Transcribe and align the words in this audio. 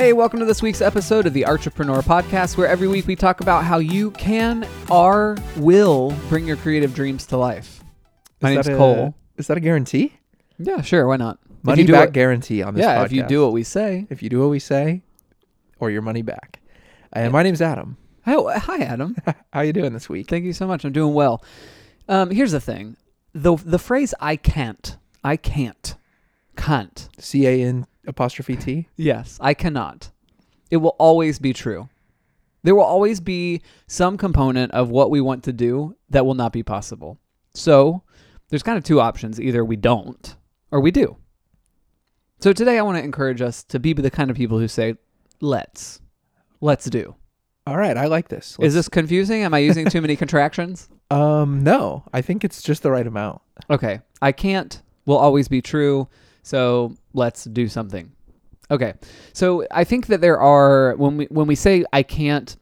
Hey, 0.00 0.14
welcome 0.14 0.38
to 0.38 0.46
this 0.46 0.62
week's 0.62 0.80
episode 0.80 1.26
of 1.26 1.34
the 1.34 1.44
Entrepreneur 1.44 2.00
Podcast, 2.00 2.56
where 2.56 2.66
every 2.66 2.88
week 2.88 3.06
we 3.06 3.14
talk 3.14 3.42
about 3.42 3.64
how 3.64 3.80
you 3.80 4.12
can, 4.12 4.66
are, 4.90 5.36
will 5.58 6.16
bring 6.30 6.46
your 6.46 6.56
creative 6.56 6.94
dreams 6.94 7.26
to 7.26 7.36
life. 7.36 7.84
My 8.40 8.48
Is 8.48 8.54
name's 8.54 8.66
that 8.68 8.72
a- 8.72 8.78
Cole. 8.78 9.14
Is 9.36 9.46
that 9.48 9.58
a 9.58 9.60
guarantee? 9.60 10.14
Yeah, 10.58 10.80
sure, 10.80 11.06
why 11.06 11.18
not? 11.18 11.38
Money 11.62 11.84
back 11.84 12.08
it- 12.08 12.14
guarantee 12.14 12.62
on 12.62 12.72
this 12.72 12.82
yeah, 12.82 12.96
podcast. 12.96 13.04
if 13.04 13.12
you 13.12 13.22
do 13.24 13.42
what 13.42 13.52
we 13.52 13.62
say. 13.62 14.06
If 14.08 14.22
you 14.22 14.30
do 14.30 14.40
what 14.40 14.48
we 14.48 14.58
say, 14.58 15.02
or 15.78 15.90
your 15.90 16.00
money 16.00 16.22
back. 16.22 16.62
And 17.12 17.30
my 17.30 17.42
name's 17.42 17.60
Adam. 17.60 17.98
Hi, 18.24 18.58
hi, 18.58 18.78
Adam. 18.78 19.14
How 19.52 19.60
you 19.60 19.74
doing 19.74 19.92
this 19.92 20.08
week? 20.08 20.30
Thank 20.30 20.46
you 20.46 20.54
so 20.54 20.66
much. 20.66 20.82
I'm 20.82 20.92
doing 20.92 21.12
well. 21.12 21.44
Um, 22.08 22.30
here's 22.30 22.52
the 22.52 22.60
thing: 22.60 22.96
the 23.34 23.54
the 23.56 23.78
phrase 23.78 24.14
"I 24.18 24.36
can't," 24.36 24.96
I 25.22 25.36
can't, 25.36 25.94
can't. 26.56 27.06
C 27.18 27.46
A 27.46 27.62
N 27.62 27.86
apostrophe 28.06 28.56
T. 28.56 28.88
Yes, 28.96 29.38
I 29.40 29.54
cannot. 29.54 30.10
It 30.70 30.78
will 30.78 30.96
always 30.98 31.38
be 31.38 31.52
true. 31.52 31.88
There 32.62 32.74
will 32.74 32.82
always 32.84 33.20
be 33.20 33.62
some 33.86 34.16
component 34.18 34.72
of 34.72 34.90
what 34.90 35.10
we 35.10 35.20
want 35.20 35.44
to 35.44 35.52
do 35.52 35.96
that 36.10 36.26
will 36.26 36.34
not 36.34 36.52
be 36.52 36.62
possible. 36.62 37.18
So, 37.54 38.02
there's 38.48 38.62
kind 38.62 38.76
of 38.78 38.84
two 38.84 39.00
options 39.00 39.40
either 39.40 39.64
we 39.64 39.76
don't 39.76 40.36
or 40.70 40.80
we 40.80 40.90
do. 40.90 41.16
So, 42.40 42.52
today 42.52 42.78
I 42.78 42.82
want 42.82 42.98
to 42.98 43.04
encourage 43.04 43.40
us 43.42 43.62
to 43.64 43.78
be 43.78 43.92
the 43.92 44.10
kind 44.10 44.30
of 44.30 44.36
people 44.36 44.58
who 44.58 44.68
say, 44.68 44.94
let's. 45.40 46.00
Let's 46.60 46.84
do. 46.86 47.14
All 47.66 47.76
right, 47.76 47.96
I 47.96 48.06
like 48.06 48.28
this. 48.28 48.52
Is 48.52 48.58
Let's- 48.58 48.74
this 48.74 48.88
confusing? 48.88 49.42
Am 49.44 49.54
I 49.54 49.58
using 49.58 49.86
too 49.88 50.00
many 50.00 50.16
contractions? 50.24 50.88
Um, 51.10 51.62
no, 51.64 52.04
I 52.12 52.20
think 52.22 52.44
it's 52.44 52.62
just 52.62 52.82
the 52.82 52.90
right 52.90 53.06
amount. 53.06 53.40
Okay. 53.68 54.00
I 54.22 54.32
can't 54.32 54.80
will 55.06 55.16
always 55.18 55.48
be 55.48 55.60
true. 55.62 56.08
So 56.42 56.94
let's 57.12 57.44
do 57.44 57.68
something. 57.68 58.12
Okay. 58.70 58.94
So 59.32 59.66
I 59.70 59.84
think 59.84 60.06
that 60.06 60.20
there 60.20 60.38
are 60.40 60.94
when 60.96 61.16
we 61.16 61.24
when 61.26 61.46
we 61.46 61.54
say 61.54 61.84
I 61.92 62.02
can't, 62.02 62.56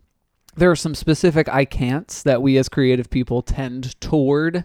there 0.57 0.71
are 0.71 0.77
some 0.77 0.95
specific 0.95 1.49
I 1.49 1.65
can'ts 1.65 2.23
that 2.23 2.41
we 2.43 2.57
as 2.59 2.69
creative 2.69 3.11
people 3.11 3.43
tend 3.43 4.01
toward. 4.01 4.65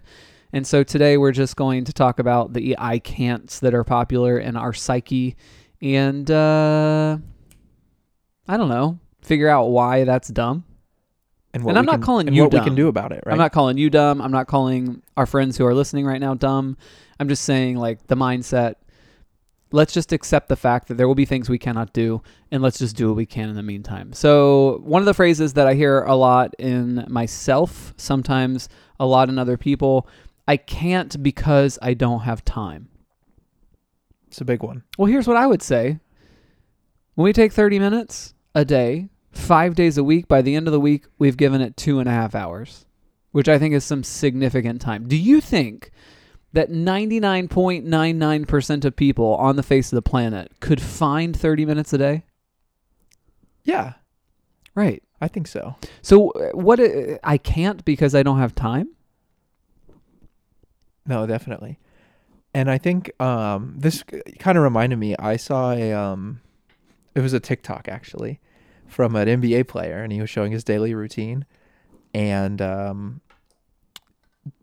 And 0.54 0.66
so 0.68 0.84
today 0.84 1.18
we're 1.18 1.32
just 1.32 1.56
going 1.56 1.84
to 1.86 1.94
talk 1.94 2.20
about 2.20 2.54
the 2.54 2.76
I 2.80 3.00
can'ts 3.00 3.60
that 3.60 3.74
are 3.74 3.84
popular 3.84 4.38
in 4.38 4.56
our 4.56 4.72
psyche 4.74 5.36
and 5.82 6.30
uh 6.32 7.18
I 8.48 8.58
don't 8.58 8.70
know, 8.70 9.00
figure 9.22 9.50
out 9.50 9.66
why 9.70 10.04
that's 10.04 10.28
dumb. 10.30 10.64
And, 11.54 11.64
And 11.66 11.78
I'm 11.78 11.86
not 11.86 11.94
can- 11.96 12.02
calling 12.04 12.28
and 12.28 12.36
you 12.36 12.44
what 12.44 12.54
we 12.54 12.60
can 12.62 12.76
do 12.76 12.88
about 12.88 13.12
it, 13.12 13.24
right? 13.26 13.32
I'm 13.32 13.38
not 13.38 13.52
calling 13.52 13.78
you 13.78 13.90
dumb. 13.90 14.22
I'm 14.22 14.32
not 14.32 14.48
calling 14.48 15.02
our 15.16 15.26
friends 15.26 15.58
who 15.58 15.66
are 15.66 15.74
listening 15.76 16.06
right 16.06 16.20
now 16.20 16.34
dumb. 16.34 16.78
I'm 17.20 17.30
just 17.30 17.44
saying, 17.44 17.78
like, 17.78 18.08
the 18.08 18.16
mindset. 18.16 18.76
Let's 19.74 19.92
just 19.92 20.14
accept 20.14 20.50
the 20.50 20.56
fact 20.56 20.88
that 20.88 20.98
there 20.98 21.08
will 21.08 21.16
be 21.16 21.26
things 21.26 21.50
we 21.50 21.58
cannot 21.58 21.94
do, 21.94 22.22
and 22.52 22.62
let's 22.62 22.78
just 22.78 22.96
do 22.96 23.08
what 23.08 23.16
we 23.16 23.26
can 23.26 23.50
in 23.50 23.56
the 23.56 23.64
meantime. 23.64 24.14
So, 24.14 24.80
one 24.84 25.02
of 25.02 25.08
the 25.08 25.16
phrases 25.16 25.54
that 25.54 25.66
I 25.66 25.74
hear 25.74 26.04
a 26.04 26.16
lot 26.16 26.54
in 26.60 27.04
myself, 27.10 27.92
sometimes 27.98 28.70
a 29.00 29.08
lot 29.08 29.30
in 29.30 29.40
other 29.40 29.58
people, 29.58 30.08
I 30.48 30.58
can't 30.58 31.24
because 31.24 31.80
I 31.82 31.96
don't 31.96 32.20
have 32.20 32.46
time. 32.46 32.88
it's 34.28 34.42
a 34.42 34.46
big 34.46 34.62
one. 34.62 34.84
Well, 34.96 35.08
here's 35.08 35.28
what 35.28 35.38
I 35.38 35.48
would 35.48 35.64
say. 35.64 36.00
When 37.16 37.26
we 37.26 37.34
take 37.34 37.52
30 37.52 37.80
minutes 37.80 38.36
a 38.54 38.64
day, 38.64 39.10
five 39.32 39.74
days 39.74 39.98
a 39.98 40.04
week, 40.04 40.28
by 40.28 40.44
the 40.44 40.54
end 40.54 40.68
of 40.68 40.72
the 40.72 40.80
week, 40.80 41.06
we've 41.18 41.36
given 41.36 41.62
it 41.62 41.76
two 41.78 42.00
and 42.00 42.08
a 42.08 42.12
half 42.12 42.36
hours, 42.36 42.86
which 43.32 43.50
I 43.50 43.58
think 43.58 43.74
is 43.74 43.84
some 43.84 44.04
significant 44.04 44.82
time. 44.82 45.08
Do 45.08 45.18
you 45.18 45.42
think 45.42 45.90
that 46.54 46.72
99.99% 46.72 48.86
of 48.86 48.96
people 48.96 49.36
on 49.36 49.56
the 49.56 49.64
face 49.64 49.92
of 49.92 49.96
the 49.96 50.02
planet 50.02 50.52
could 50.60 50.82
find 50.82 51.36
30 51.36 51.66
minutes 51.66 51.94
a 51.94 51.98
day? 51.98 52.24
Yeah, 53.64 53.94
Right. 54.76 55.04
I 55.22 55.28
think 55.28 55.48
so. 55.48 55.76
So, 56.02 56.32
uh, 56.32 56.50
what 56.52 56.80
I 57.24 57.38
can't 57.38 57.86
because 57.86 58.16
I 58.16 58.24
don't 58.24 58.40
have 58.40 58.56
time? 58.56 58.90
No, 61.06 61.28
definitely. 61.28 61.80
And 62.54 62.70
I 62.70 62.78
think 62.78 63.12
um, 63.22 63.76
this 63.78 64.04
kind 64.40 64.58
of 64.58 64.64
reminded 64.64 65.00
me. 65.00 65.16
I 65.18 65.38
saw 65.38 65.72
a 65.72 65.94
um, 65.94 66.42
it 67.16 67.22
was 67.22 67.34
a 67.34 67.40
TikTok 67.40 67.88
actually 67.88 68.40
from 68.88 69.16
an 69.16 69.28
NBA 69.28 69.68
player, 69.68 70.04
and 70.04 70.12
he 70.12 70.22
was 70.22 70.30
showing 70.30 70.52
his 70.52 70.64
daily 70.64 70.94
routine, 70.94 71.46
and 72.14 72.62
um, 72.62 73.22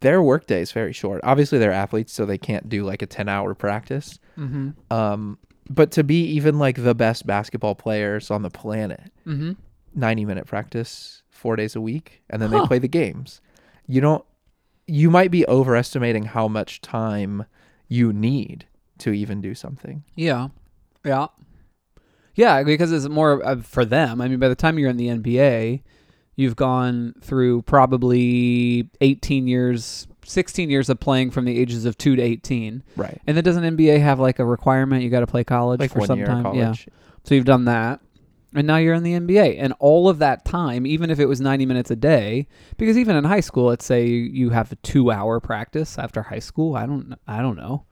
their 0.00 0.22
workday 0.22 0.60
is 0.60 0.72
very 0.72 0.92
short. 0.92 1.20
Obviously, 1.24 1.58
they're 1.58 1.72
athletes, 1.72 2.12
so 2.12 2.26
they 2.26 2.38
can't 2.38 2.68
do 2.68 2.84
like 2.84 3.02
a 3.02 3.06
ten-hour 3.06 3.54
practice. 3.54 4.18
Mm-hmm. 4.38 4.70
Um, 4.94 5.38
but 5.68 5.90
to 5.92 6.04
be 6.04 6.22
even 6.24 6.58
like 6.58 6.82
the 6.82 6.94
best 6.94 7.26
basketball 7.26 7.74
players 7.74 8.30
on 8.30 8.42
the 8.42 8.50
planet, 8.50 9.12
Mm-hmm. 9.26 9.52
90 9.94 10.24
minute 10.24 10.46
practice 10.46 11.22
four 11.30 11.56
days 11.56 11.74
a 11.74 11.80
week 11.80 12.22
and 12.30 12.40
then 12.40 12.50
Huh. 12.52 12.60
they 12.60 12.66
play 12.68 12.78
the 12.78 12.86
games 12.86 13.40
you 13.88 14.00
don't 14.00 14.24
you 14.86 15.10
might 15.10 15.32
be 15.32 15.44
overestimating 15.48 16.24
how 16.26 16.46
much 16.46 16.80
time 16.80 17.44
you 17.88 18.12
need 18.12 18.66
to 18.98 19.12
even 19.12 19.40
do 19.40 19.52
something 19.54 20.04
Yeah. 20.14 20.48
Yeah. 21.04 21.26
Yeah, 22.36 22.62
because 22.62 22.92
it's 22.92 23.08
more 23.08 23.60
for 23.62 23.84
them. 23.84 24.20
I 24.20 24.28
mean, 24.28 24.38
by 24.38 24.48
the 24.48 24.54
time 24.54 24.78
you're 24.78 24.90
in 24.90 24.96
the 24.96 25.08
NBA, 25.08 25.82
you've 26.40 26.56
gone 26.56 27.14
through 27.20 27.62
probably 27.62 28.88
18 29.00 29.46
years, 29.46 30.06
16 30.24 30.70
years 30.70 30.88
of 30.88 30.98
playing 31.00 31.30
from 31.30 31.44
the 31.44 31.58
ages 31.58 31.84
of 31.84 31.96
2 31.98 32.16
to 32.16 32.22
18. 32.22 32.82
right 32.96 33.20
And 33.26 33.36
then 33.36 33.44
doesn't 33.44 33.62
NBA 33.76 34.00
have 34.00 34.18
like 34.20 34.38
a 34.38 34.44
requirement 34.44 35.02
you 35.02 35.10
got 35.10 35.20
to 35.20 35.26
play 35.26 35.44
college 35.44 35.80
like 35.80 35.92
for 35.92 36.06
some 36.06 36.24
time? 36.24 36.46
of 36.46 36.54
Yeah. 36.54 36.74
So 37.24 37.34
you've 37.34 37.44
done 37.44 37.66
that. 37.66 38.00
And 38.52 38.66
now 38.66 38.78
you're 38.78 38.94
in 38.94 39.04
the 39.04 39.12
NBA. 39.12 39.56
And 39.60 39.72
all 39.78 40.08
of 40.08 40.18
that 40.18 40.44
time, 40.44 40.84
even 40.86 41.08
if 41.10 41.20
it 41.20 41.26
was 41.26 41.40
90 41.40 41.66
minutes 41.66 41.90
a 41.92 41.96
day, 41.96 42.48
because 42.78 42.98
even 42.98 43.14
in 43.14 43.22
high 43.24 43.40
school, 43.40 43.66
let's 43.66 43.84
say 43.84 44.06
you- 44.06 44.50
have 44.50 44.72
a 44.72 44.76
2-hour 44.76 45.38
practice 45.40 45.98
after 45.98 46.22
high 46.22 46.40
school, 46.40 46.74
I 46.74 46.86
don't 46.86 47.14
I 47.28 47.42
don't 47.42 47.56
know. 47.56 47.84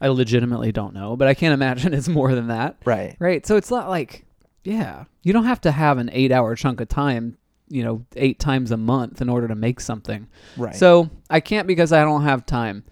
I 0.00 0.08
legitimately 0.08 0.72
don't 0.72 0.94
know, 0.94 1.14
but 1.16 1.28
I 1.28 1.34
can't 1.34 1.52
imagine 1.60 1.94
it's 1.94 2.08
more 2.08 2.34
than 2.34 2.48
that. 2.48 2.76
right 2.84 3.16
Right. 3.20 3.46
So 3.46 3.56
it's 3.56 3.70
not 3.70 3.88
like, 3.88 4.24
yeah, 4.64 5.04
you 5.22 5.32
don't 5.32 5.44
have 5.44 5.60
to 5.62 5.70
have 5.70 5.98
an 5.98 6.10
eight 6.12 6.32
hour 6.32 6.56
chunk 6.56 6.80
of 6.80 6.88
time, 6.88 7.38
you 7.72 7.82
know, 7.82 8.04
eight 8.16 8.38
times 8.38 8.70
a 8.70 8.76
month 8.76 9.20
in 9.22 9.28
order 9.28 9.48
to 9.48 9.54
make 9.54 9.80
something. 9.80 10.28
right 10.56 10.74
So 10.76 11.08
I 11.30 11.40
can't 11.40 11.66
because 11.66 11.92
I 11.92 12.02
don't 12.04 12.22
have 12.22 12.44
time. 12.46 12.84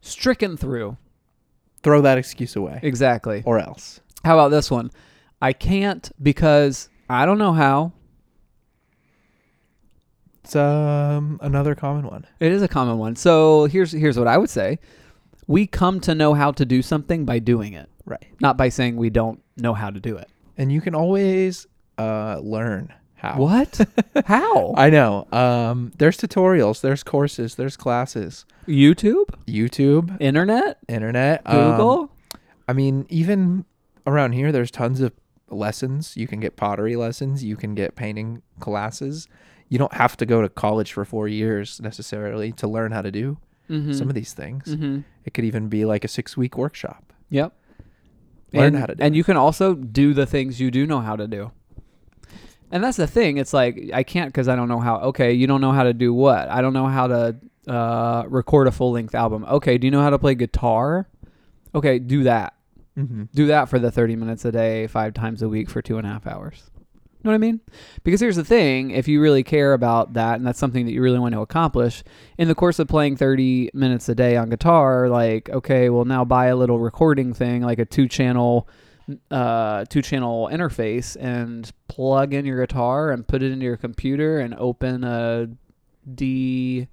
Stricken 0.00 0.56
through. 0.56 0.96
throw 1.82 2.00
that 2.02 2.18
excuse 2.18 2.54
away 2.56 2.78
Exactly. 2.82 3.42
or 3.46 3.58
else 3.58 4.00
How 4.24 4.34
about 4.38 4.50
this 4.50 4.70
one? 4.70 4.90
I 5.40 5.52
can't 5.52 6.10
because 6.22 6.88
I 7.08 7.26
don't 7.26 7.38
know 7.38 7.52
how. 7.52 7.92
it's 10.42 10.54
um 10.56 11.38
another 11.42 11.74
common 11.74 12.06
one 12.06 12.26
It 12.40 12.52
is 12.52 12.62
a 12.62 12.68
common 12.68 12.98
one. 12.98 13.16
So 13.16 13.64
here's 13.66 13.92
here's 13.92 14.18
what 14.18 14.28
I 14.28 14.38
would 14.38 14.50
say. 14.50 14.78
We 15.48 15.66
come 15.66 16.00
to 16.00 16.14
know 16.14 16.34
how 16.34 16.50
to 16.52 16.64
do 16.64 16.82
something 16.82 17.24
by 17.24 17.38
doing 17.38 17.72
it, 17.72 17.88
right 18.04 18.24
not 18.40 18.56
by 18.56 18.68
saying 18.68 18.96
we 18.96 19.10
don't 19.10 19.40
know 19.56 19.74
how 19.74 19.90
to 19.90 20.00
do 20.00 20.16
it. 20.16 20.28
and 20.58 20.70
you 20.72 20.80
can 20.80 20.94
always 20.94 21.66
uh 21.98 22.38
learn 22.42 22.92
how 23.16 23.38
What? 23.38 23.80
how? 24.26 24.74
i 24.76 24.90
know 24.90 25.26
um 25.32 25.92
there's 25.98 26.16
tutorials 26.16 26.80
there's 26.80 27.02
courses 27.02 27.54
there's 27.56 27.76
classes 27.76 28.44
YouTube? 28.66 29.26
youtube 29.46 30.20
Internet? 30.20 30.78
internet 30.88 31.42
um, 31.46 31.70
Google? 31.72 32.10
I 32.68 32.72
mean, 32.72 33.06
even 33.08 33.64
around 34.06 34.32
here, 34.32 34.52
there's 34.52 34.70
tons 34.70 35.00
of 35.00 35.12
lessons. 35.48 36.16
You 36.16 36.26
can 36.26 36.40
get 36.40 36.56
pottery 36.56 36.96
lessons. 36.96 37.44
You 37.44 37.56
can 37.56 37.74
get 37.74 37.94
painting 37.94 38.42
classes. 38.60 39.28
You 39.68 39.78
don't 39.78 39.94
have 39.94 40.16
to 40.18 40.26
go 40.26 40.42
to 40.42 40.48
college 40.48 40.92
for 40.92 41.04
four 41.04 41.28
years 41.28 41.80
necessarily 41.80 42.52
to 42.52 42.68
learn 42.68 42.92
how 42.92 43.02
to 43.02 43.10
do 43.10 43.38
mm-hmm. 43.68 43.92
some 43.92 44.08
of 44.08 44.14
these 44.14 44.32
things. 44.32 44.64
mm-hmm. 44.64 45.00
It 45.24 45.34
could 45.34 45.44
even 45.44 45.68
be 45.68 45.84
like 45.84 46.04
a 46.04 46.08
six 46.08 46.36
week 46.36 46.56
workshop. 46.56 47.12
Yep. 47.30 47.52
Learn 48.52 48.66
and, 48.66 48.76
how 48.76 48.86
to 48.86 48.94
do 48.94 49.02
And 49.02 49.14
it. 49.14 49.18
you 49.18 49.24
can 49.24 49.36
also 49.36 49.74
do 49.74 50.14
the 50.14 50.26
things 50.26 50.60
you 50.60 50.70
do 50.70 50.86
know 50.86 51.00
how 51.00 51.16
to 51.16 51.26
do. 51.26 51.50
And 52.70 52.82
that's 52.82 52.96
the 52.96 53.06
thing. 53.06 53.36
It's 53.36 53.52
like 53.52 53.90
I 53.92 54.02
can't 54.02 54.32
because 54.32 54.48
I 54.48 54.56
don't 54.56 54.68
know 54.68 54.80
how. 54.80 54.98
Okay, 55.00 55.32
you 55.32 55.46
don't 55.46 55.60
know 55.60 55.72
how 55.72 55.84
to 55.84 55.94
do 55.94 56.12
what? 56.12 56.48
I 56.48 56.60
don't 56.60 56.72
know 56.72 56.86
how 56.86 57.06
to 57.06 57.36
uh, 57.68 58.24
record 58.28 58.66
a 58.66 58.72
full 58.72 58.92
length 58.92 59.14
album. 59.14 59.44
Okay, 59.44 59.78
do 59.78 59.86
you 59.86 59.90
know 59.90 60.02
how 60.02 60.10
to 60.10 60.18
play 60.18 60.34
guitar? 60.34 61.08
Okay, 61.74 61.98
do 61.98 62.24
that. 62.24 62.54
Mm-hmm. 62.98 63.24
Do 63.34 63.46
that 63.48 63.68
for 63.68 63.78
the 63.78 63.90
thirty 63.90 64.16
minutes 64.16 64.44
a 64.44 64.52
day, 64.52 64.86
five 64.86 65.14
times 65.14 65.42
a 65.42 65.48
week 65.48 65.70
for 65.70 65.82
two 65.82 65.98
and 65.98 66.06
a 66.06 66.10
half 66.10 66.26
hours. 66.26 66.70
Know 67.22 67.30
what 67.30 67.36
I 67.36 67.38
mean? 67.38 67.60
Because 68.04 68.20
here's 68.20 68.36
the 68.36 68.44
thing: 68.44 68.90
if 68.90 69.06
you 69.06 69.20
really 69.20 69.42
care 69.42 69.72
about 69.72 70.14
that, 70.14 70.36
and 70.36 70.46
that's 70.46 70.58
something 70.58 70.86
that 70.86 70.92
you 70.92 71.02
really 71.02 71.18
want 71.18 71.34
to 71.34 71.40
accomplish, 71.40 72.02
in 72.38 72.48
the 72.48 72.54
course 72.54 72.78
of 72.78 72.88
playing 72.88 73.16
30 73.16 73.70
minutes 73.74 74.08
a 74.08 74.14
day 74.14 74.36
on 74.36 74.48
guitar, 74.48 75.08
like, 75.08 75.50
okay, 75.50 75.90
well, 75.90 76.04
now 76.04 76.24
buy 76.24 76.46
a 76.46 76.56
little 76.56 76.78
recording 76.78 77.34
thing, 77.34 77.62
like 77.62 77.78
a 77.78 77.84
two 77.84 78.08
channel, 78.08 78.68
uh, 79.30 79.84
two 79.88 80.02
channel 80.02 80.48
interface, 80.52 81.16
and 81.20 81.70
plug 81.88 82.34
in 82.34 82.44
your 82.44 82.60
guitar 82.64 83.10
and 83.10 83.26
put 83.26 83.42
it 83.42 83.52
into 83.52 83.64
your 83.64 83.76
computer 83.76 84.38
and 84.40 84.54
open 84.54 85.04
a 85.04 85.48
D 86.12 86.88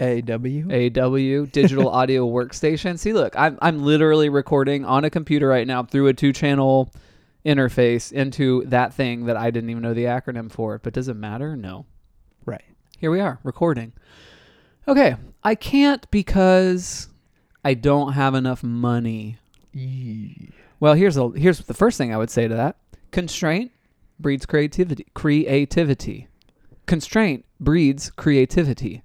AW. 0.00 0.64
AW 0.70 1.46
digital 1.46 1.88
audio 2.00 2.26
workstation. 2.26 2.98
See, 2.98 3.12
look, 3.12 3.34
I'm 3.38 3.58
I'm 3.62 3.84
literally 3.84 4.28
recording 4.28 4.84
on 4.84 5.04
a 5.04 5.10
computer 5.10 5.48
right 5.48 5.66
now 5.66 5.82
through 5.82 6.08
a 6.08 6.14
two 6.14 6.32
channel 6.32 6.92
interface 7.44 8.12
into 8.12 8.64
that 8.66 8.92
thing 8.92 9.26
that 9.26 9.36
I 9.36 9.50
didn't 9.50 9.70
even 9.70 9.82
know 9.82 9.94
the 9.94 10.04
acronym 10.04 10.50
for. 10.50 10.78
But 10.78 10.92
does 10.92 11.08
it 11.08 11.14
matter? 11.14 11.56
No. 11.56 11.86
Right. 12.44 12.64
Here 12.98 13.10
we 13.10 13.20
are 13.20 13.38
recording. 13.42 13.92
Okay, 14.88 15.16
I 15.42 15.54
can't 15.54 16.08
because 16.10 17.08
I 17.64 17.74
don't 17.74 18.12
have 18.12 18.34
enough 18.34 18.62
money. 18.62 19.38
Yee. 19.72 20.50
Well, 20.80 20.94
here's 20.94 21.16
a 21.16 21.30
here's 21.30 21.58
the 21.60 21.74
first 21.74 21.96
thing 21.98 22.12
I 22.12 22.16
would 22.18 22.30
say 22.30 22.48
to 22.48 22.54
that. 22.54 22.76
Constraint 23.10 23.72
breeds 24.20 24.44
creativity. 24.46 25.06
Creativity. 25.14 26.28
Constraint 26.86 27.44
breeds 27.60 28.10
creativity. 28.10 29.02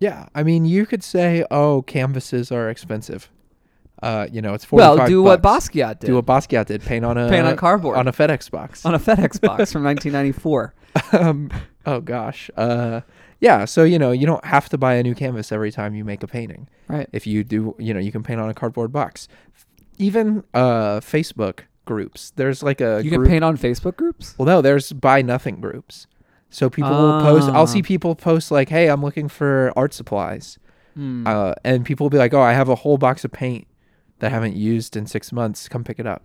Yeah, 0.00 0.26
I 0.34 0.42
mean, 0.42 0.64
you 0.64 0.84
could 0.84 1.04
say, 1.04 1.44
"Oh, 1.50 1.82
canvases 1.82 2.50
are 2.50 2.68
expensive." 2.68 3.30
Uh, 4.02 4.26
you 4.32 4.42
know, 4.42 4.52
it's 4.52 4.70
Well, 4.72 4.96
forty-five. 4.96 5.08
do 5.08 5.22
what. 5.22 5.42
Basquiat 5.42 6.00
did. 6.00 6.06
do 6.08 6.14
what 6.16 6.26
Basquiat 6.26 6.66
did. 6.66 6.82
Paint 6.82 7.04
on 7.04 7.16
a 7.16 7.28
Paint 7.28 7.46
on 7.46 7.56
cardboard. 7.56 7.96
on 7.96 8.08
a 8.08 8.12
FedEx 8.12 8.50
box. 8.50 8.84
on 8.86 8.94
a 8.94 8.98
FedEx 8.98 9.40
box 9.40 9.70
from 9.72 9.84
1994. 9.84 10.74
um, 11.12 11.50
oh 11.86 12.00
gosh. 12.00 12.50
Uh, 12.56 13.02
yeah. 13.40 13.64
So 13.64 13.84
you 13.84 14.00
know, 14.00 14.10
you 14.10 14.26
don't 14.26 14.44
have 14.44 14.68
to 14.70 14.78
buy 14.78 14.94
a 14.94 15.04
new 15.04 15.14
canvas 15.14 15.52
every 15.52 15.70
time 15.70 15.94
you 15.94 16.04
make 16.04 16.24
a 16.24 16.26
painting. 16.26 16.68
Right. 16.88 17.08
If 17.12 17.28
you 17.28 17.44
do, 17.44 17.76
you 17.78 17.94
know, 17.94 18.00
you 18.00 18.10
can 18.10 18.24
paint 18.24 18.40
on 18.40 18.50
a 18.50 18.54
cardboard 18.54 18.92
box. 18.92 19.28
Even 19.98 20.44
uh, 20.54 21.00
Facebook 21.00 21.60
groups. 21.84 22.32
There's 22.36 22.62
like 22.62 22.80
a 22.80 23.00
You 23.04 23.10
can 23.10 23.20
group- 23.20 23.28
paint 23.30 23.44
on 23.44 23.56
Facebook 23.56 23.96
groups? 23.96 24.34
Well, 24.38 24.46
no, 24.46 24.60
there's 24.62 24.92
buy 24.92 25.22
nothing 25.22 25.60
groups. 25.60 26.06
So 26.50 26.68
people 26.68 26.90
will 26.90 27.20
post. 27.22 27.48
I'll 27.48 27.66
see 27.66 27.80
Ah. 27.80 27.86
people 27.86 28.14
post 28.14 28.50
like, 28.50 28.68
"Hey, 28.68 28.88
I'm 28.90 29.02
looking 29.02 29.28
for 29.28 29.72
art 29.74 29.94
supplies," 29.94 30.58
Hmm. 30.94 31.26
uh, 31.26 31.54
and 31.64 31.82
people 31.84 32.04
will 32.04 32.10
be 32.10 32.18
like, 32.18 32.34
"Oh, 32.34 32.42
I 32.42 32.52
have 32.52 32.68
a 32.68 32.74
whole 32.74 32.98
box 32.98 33.24
of 33.24 33.32
paint 33.32 33.66
that 34.18 34.26
I 34.26 34.34
haven't 34.34 34.54
used 34.56 34.94
in 34.96 35.06
six 35.06 35.32
months. 35.32 35.66
Come 35.68 35.82
pick 35.82 35.98
it 35.98 36.06
up." 36.06 36.24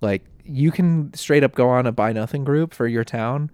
Like 0.00 0.24
you 0.44 0.72
can 0.72 1.12
straight 1.14 1.44
up 1.44 1.54
go 1.54 1.68
on 1.68 1.86
a 1.86 1.92
buy 1.92 2.12
nothing 2.12 2.42
group 2.44 2.74
for 2.74 2.88
your 2.88 3.04
town 3.04 3.50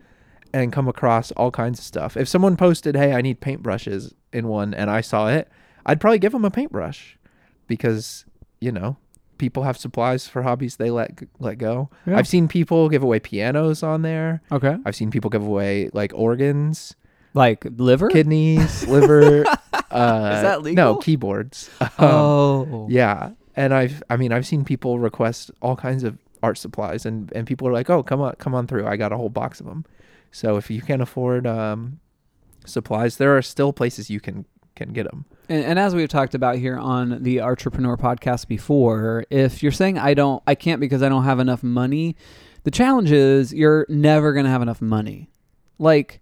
and 0.54 0.72
come 0.72 0.88
across 0.88 1.30
all 1.32 1.50
kinds 1.50 1.78
of 1.78 1.84
stuff. 1.84 2.16
If 2.16 2.26
someone 2.28 2.56
posted, 2.56 2.96
"Hey, 2.96 3.12
I 3.12 3.20
need 3.20 3.40
paintbrushes" 3.42 4.14
in 4.32 4.48
one, 4.48 4.72
and 4.72 4.90
I 4.90 5.02
saw 5.02 5.28
it, 5.28 5.48
I'd 5.84 6.00
probably 6.00 6.18
give 6.18 6.32
them 6.32 6.44
a 6.46 6.50
paintbrush 6.50 7.18
because 7.66 8.24
you 8.60 8.72
know 8.72 8.96
people 9.38 9.62
have 9.64 9.76
supplies 9.76 10.26
for 10.28 10.42
hobbies 10.42 10.76
they 10.76 10.90
let 10.90 11.18
let 11.38 11.58
go. 11.58 11.90
Yeah. 12.06 12.16
I've 12.18 12.28
seen 12.28 12.48
people 12.48 12.88
give 12.88 13.02
away 13.02 13.20
pianos 13.20 13.82
on 13.82 14.02
there. 14.02 14.42
okay. 14.52 14.76
I've 14.84 14.96
seen 14.96 15.10
people 15.10 15.30
give 15.30 15.42
away 15.46 15.90
like 15.92 16.12
organs, 16.14 16.94
Like 17.34 17.66
liver? 17.76 18.08
kidneys, 18.08 18.86
liver. 18.88 19.44
Uh, 19.90 20.42
that 20.42 20.62
legal? 20.62 20.94
No, 20.94 20.96
keyboards. 21.00 21.70
Um, 21.80 22.08
oh. 22.08 22.86
yeah, 22.90 23.30
and 23.56 23.72
I've 23.74 24.02
I 24.10 24.16
mean 24.16 24.32
I've 24.32 24.46
seen 24.46 24.64
people 24.64 24.98
request 24.98 25.50
all 25.62 25.76
kinds 25.76 26.02
of 26.04 26.18
art 26.42 26.58
supplies, 26.58 27.06
and 27.06 27.32
and 27.34 27.46
people 27.46 27.66
are 27.68 27.72
like, 27.72 27.88
oh 27.90 28.02
come 28.02 28.20
on 28.20 28.34
come 28.38 28.54
on 28.54 28.66
through, 28.66 28.86
I 28.86 28.96
got 28.96 29.12
a 29.12 29.16
whole 29.16 29.30
box 29.30 29.60
of 29.60 29.66
them. 29.66 29.84
So 30.32 30.56
if 30.56 30.68
you 30.70 30.82
can't 30.82 31.00
afford 31.02 31.46
um, 31.46 32.00
supplies, 32.66 33.18
there 33.18 33.36
are 33.36 33.42
still 33.42 33.72
places 33.72 34.10
you 34.10 34.20
can 34.20 34.44
can 34.74 34.92
get 34.92 35.04
them. 35.10 35.24
And, 35.48 35.64
and 35.64 35.78
as 35.78 35.94
we've 35.94 36.08
talked 36.08 36.34
about 36.34 36.56
here 36.56 36.76
on 36.76 37.22
the 37.22 37.40
Entrepreneur 37.40 37.96
podcast 37.96 38.48
before, 38.48 39.24
if 39.30 39.62
you're 39.62 39.72
saying 39.72 39.98
I 39.98 40.14
don't, 40.14 40.42
I 40.46 40.54
can't 40.54 40.80
because 40.80 41.02
I 41.02 41.08
don't 41.08 41.24
have 41.24 41.40
enough 41.40 41.62
money, 41.62 42.16
the 42.64 42.70
challenge 42.70 43.12
is 43.12 43.52
you're 43.52 43.86
never 43.88 44.32
going 44.32 44.46
to 44.46 44.50
have 44.50 44.62
enough 44.62 44.80
money. 44.80 45.30
Like, 45.78 46.20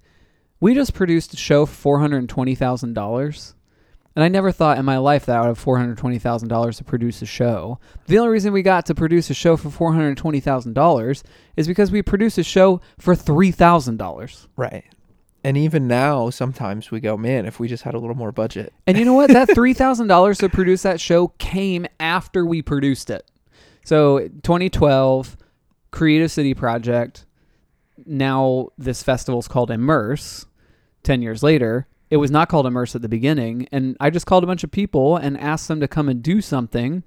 we 0.60 0.74
just 0.74 0.94
produced 0.94 1.34
a 1.34 1.36
show 1.36 1.66
for 1.66 1.74
four 1.74 1.98
hundred 1.98 2.28
twenty 2.28 2.54
thousand 2.54 2.94
dollars, 2.94 3.54
and 4.14 4.24
I 4.24 4.28
never 4.28 4.52
thought 4.52 4.78
in 4.78 4.84
my 4.84 4.98
life 4.98 5.26
that 5.26 5.36
I 5.36 5.40
would 5.40 5.48
have 5.48 5.58
four 5.58 5.76
hundred 5.76 5.98
twenty 5.98 6.18
thousand 6.18 6.48
dollars 6.48 6.76
to 6.78 6.84
produce 6.84 7.20
a 7.20 7.26
show. 7.26 7.80
The 8.06 8.18
only 8.18 8.30
reason 8.30 8.52
we 8.52 8.62
got 8.62 8.86
to 8.86 8.94
produce 8.94 9.28
a 9.28 9.34
show 9.34 9.56
for 9.56 9.70
four 9.70 9.92
hundred 9.92 10.16
twenty 10.16 10.40
thousand 10.40 10.74
dollars 10.74 11.24
is 11.56 11.66
because 11.66 11.90
we 11.90 12.00
produced 12.02 12.38
a 12.38 12.44
show 12.44 12.80
for 12.98 13.14
three 13.14 13.50
thousand 13.50 13.96
dollars. 13.96 14.46
Right. 14.56 14.84
And 15.44 15.56
even 15.56 15.88
now, 15.88 16.30
sometimes 16.30 16.90
we 16.90 17.00
go, 17.00 17.16
man, 17.16 17.46
if 17.46 17.58
we 17.58 17.66
just 17.66 17.82
had 17.82 17.94
a 17.94 17.98
little 17.98 18.14
more 18.14 18.32
budget. 18.32 18.72
And 18.86 18.98
you 18.98 19.04
know 19.04 19.14
what? 19.14 19.30
That 19.30 19.50
three 19.54 19.74
thousand 19.74 20.08
dollars 20.08 20.38
to 20.38 20.48
produce 20.48 20.82
that 20.82 21.00
show 21.00 21.28
came 21.38 21.86
after 21.98 22.44
we 22.44 22.62
produced 22.62 23.10
it. 23.10 23.28
So 23.84 24.28
2012, 24.28 25.36
Creative 25.90 26.30
City 26.30 26.54
Project. 26.54 27.26
Now 28.04 28.68
this 28.78 29.02
festival 29.02 29.40
is 29.40 29.48
called 29.48 29.70
Immerse. 29.70 30.46
Ten 31.02 31.22
years 31.22 31.42
later, 31.42 31.88
it 32.10 32.18
was 32.18 32.30
not 32.30 32.48
called 32.48 32.66
Immerse 32.66 32.94
at 32.94 33.02
the 33.02 33.08
beginning, 33.08 33.68
and 33.72 33.96
I 33.98 34.10
just 34.10 34.26
called 34.26 34.44
a 34.44 34.46
bunch 34.46 34.62
of 34.62 34.70
people 34.70 35.16
and 35.16 35.38
asked 35.38 35.66
them 35.68 35.80
to 35.80 35.88
come 35.88 36.08
and 36.08 36.22
do 36.22 36.40
something. 36.40 37.02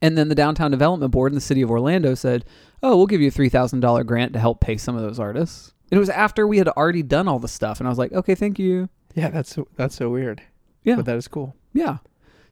And 0.00 0.16
then 0.16 0.28
the 0.28 0.34
Downtown 0.34 0.70
Development 0.70 1.10
Board 1.10 1.32
in 1.32 1.34
the 1.34 1.40
city 1.40 1.62
of 1.62 1.70
Orlando 1.70 2.14
said, 2.14 2.44
"Oh, 2.82 2.96
we'll 2.96 3.06
give 3.06 3.20
you 3.20 3.28
a 3.28 3.32
three 3.32 3.48
thousand 3.48 3.80
dollar 3.80 4.04
grant 4.04 4.32
to 4.34 4.38
help 4.38 4.60
pay 4.60 4.76
some 4.76 4.96
of 4.96 5.02
those 5.02 5.18
artists." 5.18 5.74
And 5.90 5.96
it 5.96 6.00
was 6.00 6.08
after 6.10 6.46
we 6.46 6.58
had 6.58 6.68
already 6.68 7.02
done 7.02 7.26
all 7.28 7.38
the 7.38 7.48
stuff, 7.48 7.80
and 7.80 7.86
I 7.86 7.90
was 7.90 7.98
like, 7.98 8.12
"Okay, 8.12 8.34
thank 8.34 8.58
you." 8.58 8.88
Yeah, 9.14 9.30
that's 9.30 9.54
so- 9.54 9.68
that's 9.76 9.94
so 9.96 10.08
weird. 10.10 10.42
Yeah. 10.84 10.96
but 10.96 11.04
that 11.06 11.16
is 11.16 11.28
cool. 11.28 11.54
Yeah. 11.74 11.98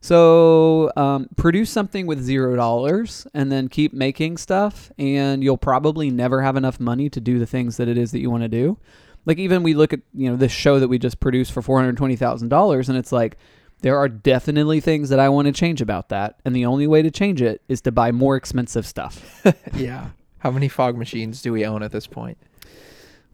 So 0.00 0.92
um, 0.96 1.28
produce 1.36 1.70
something 1.70 2.06
with 2.06 2.22
zero 2.22 2.54
dollars 2.56 3.26
and 3.34 3.50
then 3.50 3.68
keep 3.68 3.92
making 3.92 4.36
stuff, 4.36 4.92
and 4.98 5.42
you'll 5.42 5.56
probably 5.56 6.10
never 6.10 6.42
have 6.42 6.56
enough 6.56 6.78
money 6.78 7.10
to 7.10 7.20
do 7.20 7.38
the 7.38 7.46
things 7.46 7.76
that 7.78 7.88
it 7.88 7.98
is 7.98 8.12
that 8.12 8.20
you 8.20 8.30
want 8.30 8.42
to 8.44 8.48
do. 8.48 8.78
Like 9.26 9.38
even 9.38 9.62
we 9.62 9.74
look 9.74 9.92
at 9.92 10.00
you 10.14 10.30
know 10.30 10.36
this 10.36 10.52
show 10.52 10.78
that 10.80 10.88
we 10.88 10.98
just 10.98 11.20
produced 11.20 11.52
for 11.52 11.62
four 11.62 11.78
hundred 11.78 11.96
twenty 11.96 12.16
thousand 12.16 12.48
dollars, 12.48 12.88
and 12.88 12.96
it's 12.96 13.12
like 13.12 13.36
there 13.80 13.96
are 13.96 14.08
definitely 14.08 14.80
things 14.80 15.08
that 15.08 15.18
I 15.20 15.28
want 15.28 15.46
to 15.46 15.52
change 15.52 15.80
about 15.80 16.08
that, 16.10 16.36
and 16.44 16.54
the 16.54 16.66
only 16.66 16.86
way 16.86 17.02
to 17.02 17.10
change 17.10 17.42
it 17.42 17.60
is 17.68 17.80
to 17.82 17.92
buy 17.92 18.12
more 18.12 18.36
expensive 18.36 18.86
stuff. 18.86 19.42
yeah. 19.74 20.10
How 20.38 20.52
many 20.52 20.68
fog 20.68 20.96
machines 20.96 21.42
do 21.42 21.52
we 21.52 21.66
own 21.66 21.82
at 21.82 21.90
this 21.90 22.06
point? 22.06 22.38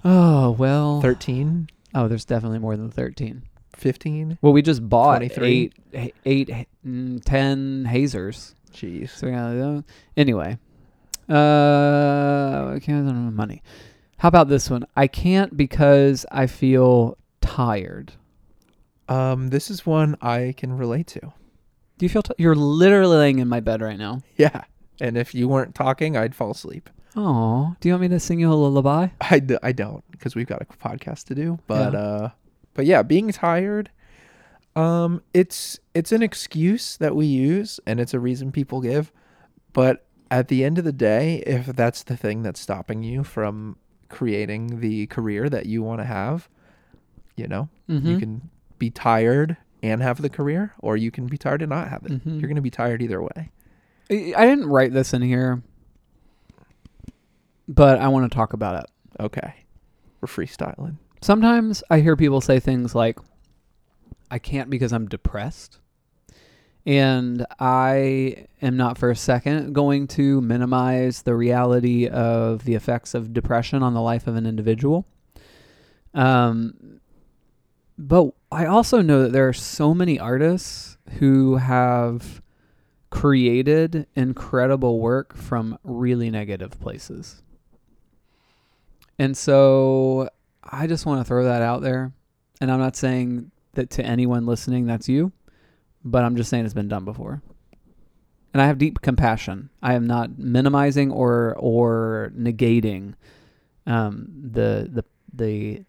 Oh 0.05 0.51
well. 0.53 1.01
13, 1.01 1.69
Oh, 1.95 2.09
there's 2.09 2.25
definitely 2.25 2.59
more 2.59 2.77
than 2.77 2.91
thirteen. 2.91 3.43
15? 3.77 4.39
Well, 4.43 4.53
we 4.53 4.62
just 4.62 4.89
bought 4.89 5.19
23? 5.19 5.71
eight, 5.95 6.15
eight, 6.25 6.69
mm, 6.87 7.23
ten 7.25 7.85
hazers. 7.87 8.55
Jeez. 8.73 9.11
So 9.11 9.27
yeah, 9.27 9.47
uh, 9.49 9.83
anyway, 10.17 10.59
uh, 11.29 12.73
I 12.75 12.79
can't 12.81 13.06
have 13.06 13.15
money. 13.33 13.62
How 14.19 14.29
about 14.29 14.49
this 14.49 14.71
one? 14.71 14.87
I 14.97 15.06
can't 15.06 15.56
because 15.56 16.25
I 16.31 16.47
feel 16.47 17.17
tired. 17.41 18.12
Um, 19.09 19.49
this 19.49 19.71
is 19.71 19.85
one 19.85 20.17
I 20.21 20.55
can 20.56 20.73
relate 20.73 21.06
to. 21.09 21.21
Do 21.21 22.06
you 22.06 22.09
feel 22.09 22.23
t- 22.23 22.35
you're 22.39 22.55
literally 22.55 23.17
laying 23.17 23.39
in 23.39 23.49
my 23.49 23.61
bed 23.61 23.83
right 23.83 23.99
now? 23.99 24.23
Yeah. 24.37 24.62
And 25.01 25.17
if 25.19 25.35
you 25.35 25.47
weren't 25.49 25.75
talking, 25.75 26.17
I'd 26.17 26.35
fall 26.35 26.53
asleep. 26.53 26.89
Oh, 27.17 27.77
do 27.81 27.89
you 27.89 27.95
want 27.95 28.03
me 28.03 28.09
to 28.09 28.21
sing 28.21 28.41
you 28.41 28.53
a 28.53 28.55
lullaby? 28.55 29.09
I, 29.21 29.39
d- 29.39 29.59
I 29.63 29.73
don't 29.73 30.03
because 30.11 30.35
we've 30.35 30.47
got 30.47 30.63
a 30.63 30.65
podcast 30.65 31.25
to 31.27 31.35
do. 31.35 31.59
But 31.67 31.93
Yeah. 31.93 31.99
uh, 31.99 32.31
but 32.75 32.87
yeah, 32.87 33.03
being 33.03 33.31
tired, 33.31 33.91
um, 34.77 35.23
it's 35.33 35.79
it's 35.94 36.11
an 36.13 36.23
excuse 36.23 36.97
that 36.97 37.15
we 37.15 37.27
use 37.27 37.79
and 37.87 38.01
it's 38.01 38.15
a 38.15 38.21
reason 38.21 38.51
people 38.53 38.81
give. 38.81 39.13
But 39.73 40.06
at 40.31 40.49
the 40.49 40.65
end 40.65 40.79
of 40.79 40.85
the 40.85 40.93
day, 40.93 41.37
if 41.47 41.67
that's 41.67 42.03
the 42.03 42.17
thing 42.17 42.43
that's 42.43 42.59
stopping 42.61 43.03
you 43.03 43.23
from 43.23 43.77
creating 44.09 44.81
the 44.81 45.06
career 45.06 45.49
that 45.49 45.67
you 45.67 45.83
want 45.83 46.01
to 46.01 46.05
have, 46.05 46.49
you 47.37 47.47
know, 47.47 47.69
Mm-hmm. 47.89 48.09
you 48.09 48.19
can 48.19 48.51
be 48.79 48.91
tired 48.91 49.56
and 49.83 50.01
have 50.03 50.23
the 50.23 50.31
career, 50.31 50.73
or 50.79 50.97
you 50.97 51.11
can 51.11 51.27
be 51.27 51.37
tired 51.37 51.61
and 51.63 51.69
not 51.69 51.89
have 51.89 52.05
it. 52.06 52.25
Mhm. 52.27 52.41
You're 52.41 52.49
gonna 52.49 52.63
be 52.63 52.71
tired 52.71 53.03
either 53.03 53.23
way. 53.23 53.51
I 54.11 54.47
didn't 54.47 54.67
write 54.67 54.93
this 54.94 55.13
in 55.15 55.21
here, 55.23 55.63
but 57.69 57.99
I 57.99 58.09
want 58.09 58.31
to 58.31 58.35
talk 58.35 58.53
about 58.53 58.85
it. 58.85 58.91
Okay, 59.21 59.55
we're 60.21 60.29
freestyling. 60.29 60.97
Sometimes 61.21 61.83
I 61.91 62.01
hear 62.01 62.17
people 62.17 62.41
say 62.41 62.61
things 62.61 62.94
like, 62.94 63.19
I 64.31 64.39
can't 64.39 64.71
because 64.71 64.93
I'm 64.93 65.09
depressed. 65.09 65.79
And 66.87 67.47
I 67.59 68.47
am 68.61 68.77
not 68.77 68.99
for 68.99 69.11
a 69.11 69.17
second 69.17 69.73
going 69.73 70.06
to 70.09 70.43
minimize 70.43 71.23
the 71.23 71.35
reality 71.35 72.09
of 72.09 72.65
the 72.65 72.75
effects 72.75 73.15
of 73.15 73.33
depression 73.33 73.83
on 73.83 73.94
the 73.94 74.03
life 74.03 74.27
of 74.27 74.37
an 74.37 74.44
individual. 74.44 75.06
Um, 76.13 77.01
but 77.97 78.33
I 78.53 78.67
also 78.67 79.01
know 79.01 79.23
that 79.23 79.33
there 79.33 79.49
are 79.49 79.55
so 79.55 79.94
many 79.94 80.19
artists 80.19 80.99
who 81.19 81.56
have 81.56 82.43
created 83.11 84.06
incredible 84.15 84.99
work 84.99 85.37
from 85.37 85.79
really 85.85 86.31
negative 86.31 86.79
places. 86.81 87.44
And 89.19 89.37
so 89.37 90.29
I 90.63 90.87
just 90.87 91.06
want 91.06 91.21
to 91.21 91.25
throw 91.25 91.44
that 91.44 91.63
out 91.63 91.83
there. 91.83 92.13
And 92.61 92.71
I'm 92.71 92.81
not 92.81 92.97
saying 92.97 93.51
that 93.75 93.91
to 93.91 94.05
anyone 94.05 94.47
listening 94.47 94.87
that's 94.87 95.09
you, 95.09 95.33
but 96.05 96.25
I'm 96.25 96.37
just 96.37 96.51
saying 96.51 96.65
it's 96.65 96.75
been 96.75 96.89
done 96.89 97.05
before. 97.05 97.43
And 98.53 98.63
I 98.63 98.67
have 98.67 98.79
deep 98.79 99.01
compassion. 99.01 99.71
I 99.83 99.94
am 99.94 100.06
not 100.06 100.39
minimizing 100.39 101.11
or 101.11 101.56
or 101.59 102.33
negating 102.37 103.15
um, 103.87 104.29
the 104.53 104.89
the 104.93 105.05
the 105.33 105.85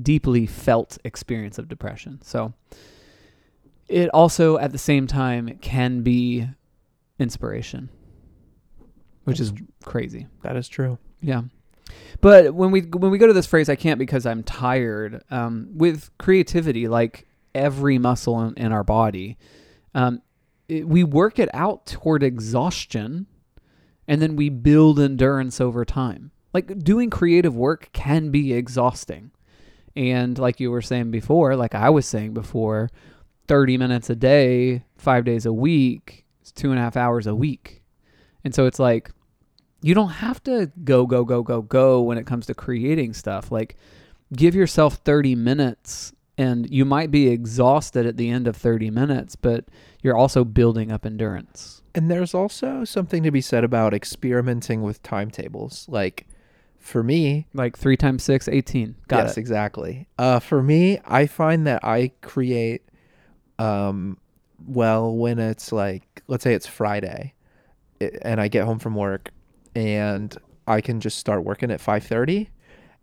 deeply 0.00 0.46
felt 0.46 0.98
experience 1.04 1.58
of 1.58 1.68
depression. 1.68 2.20
So 2.22 2.54
it 3.88 4.08
also 4.08 4.58
at 4.58 4.72
the 4.72 4.78
same 4.78 5.06
time 5.06 5.58
can 5.60 6.02
be 6.02 6.48
inspiration, 7.18 7.88
which 9.24 9.38
is 9.38 9.52
crazy. 9.84 10.26
That 10.42 10.56
is 10.56 10.66
true. 10.66 10.98
Yeah. 11.20 11.42
But 12.20 12.54
when 12.54 12.70
we 12.70 12.82
when 12.82 13.10
we 13.10 13.18
go 13.18 13.26
to 13.26 13.32
this 13.32 13.46
phrase, 13.46 13.68
I 13.68 13.74
can't 13.74 13.98
because 13.98 14.26
I'm 14.26 14.42
tired. 14.44 15.22
Um, 15.30 15.70
with 15.74 16.10
creativity, 16.18 16.86
like 16.88 17.26
every 17.54 17.98
muscle 17.98 18.40
in, 18.42 18.54
in 18.54 18.72
our 18.72 18.84
body, 18.84 19.36
um, 19.94 20.22
it, 20.68 20.86
we 20.86 21.02
work 21.02 21.38
it 21.38 21.48
out 21.52 21.84
toward 21.86 22.22
exhaustion, 22.22 23.26
and 24.06 24.22
then 24.22 24.36
we 24.36 24.48
build 24.50 25.00
endurance 25.00 25.60
over 25.60 25.84
time. 25.84 26.30
Like 26.54 26.78
doing 26.78 27.10
creative 27.10 27.56
work 27.56 27.90
can 27.92 28.30
be 28.30 28.52
exhausting, 28.52 29.32
and 29.96 30.38
like 30.38 30.60
you 30.60 30.70
were 30.70 30.82
saying 30.82 31.10
before, 31.10 31.56
like 31.56 31.74
I 31.74 31.90
was 31.90 32.06
saying 32.06 32.34
before, 32.34 32.88
thirty 33.48 33.76
minutes 33.76 34.08
a 34.10 34.14
day, 34.14 34.84
five 34.96 35.24
days 35.24 35.44
a 35.44 35.52
week, 35.52 36.24
it's 36.40 36.52
two 36.52 36.70
and 36.70 36.78
a 36.78 36.82
half 36.82 36.96
hours 36.96 37.26
a 37.26 37.34
week, 37.34 37.82
and 38.44 38.54
so 38.54 38.66
it's 38.66 38.78
like 38.78 39.10
you 39.82 39.94
don't 39.94 40.10
have 40.10 40.42
to 40.44 40.70
go 40.84 41.06
go 41.06 41.24
go 41.24 41.42
go 41.42 41.62
go 41.62 42.00
when 42.00 42.16
it 42.18 42.26
comes 42.26 42.46
to 42.46 42.54
creating 42.54 43.12
stuff 43.12 43.50
like 43.52 43.76
give 44.34 44.54
yourself 44.54 44.94
30 45.04 45.34
minutes 45.34 46.12
and 46.38 46.70
you 46.70 46.84
might 46.84 47.10
be 47.10 47.28
exhausted 47.28 48.06
at 48.06 48.16
the 48.16 48.30
end 48.30 48.48
of 48.48 48.56
30 48.56 48.90
minutes 48.90 49.36
but 49.36 49.66
you're 50.02 50.16
also 50.16 50.44
building 50.44 50.90
up 50.90 51.04
endurance 51.04 51.82
And 51.94 52.10
there's 52.10 52.34
also 52.34 52.84
something 52.84 53.22
to 53.22 53.30
be 53.30 53.40
said 53.42 53.64
about 53.64 53.92
experimenting 53.92 54.82
with 54.82 55.02
timetables. 55.02 55.86
Like 55.88 56.26
for 56.78 57.02
me, 57.02 57.46
like 57.52 57.76
3 57.76 57.96
times 57.96 58.22
6 58.24 58.48
18 58.48 58.94
got 59.08 59.24
yes, 59.24 59.36
it 59.36 59.40
exactly. 59.40 60.08
Uh, 60.18 60.40
for 60.40 60.62
me, 60.62 61.00
I 61.04 61.26
find 61.26 61.66
that 61.66 61.84
I 61.84 62.12
create, 62.22 62.82
um, 63.58 64.16
well, 64.66 65.14
when 65.14 65.38
it's 65.38 65.70
like, 65.70 66.22
let's 66.28 66.42
say 66.44 66.54
it's 66.54 66.66
Friday, 66.66 67.34
and 68.22 68.40
I 68.40 68.48
get 68.48 68.64
home 68.64 68.78
from 68.78 68.94
work, 68.94 69.30
and 69.74 70.36
I 70.66 70.80
can 70.80 71.00
just 71.00 71.18
start 71.18 71.44
working 71.44 71.70
at 71.70 71.80
five 71.80 72.04
thirty, 72.04 72.50